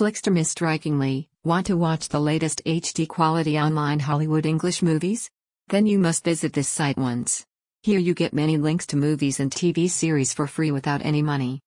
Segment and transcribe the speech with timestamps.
[0.00, 5.28] Flixtor strikingly, want to watch the latest HD quality online Hollywood English movies?
[5.68, 7.44] Then you must visit this site once.
[7.82, 11.60] Here you get many links to movies and TV series for free without any money.